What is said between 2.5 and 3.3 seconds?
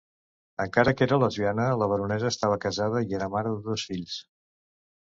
casada i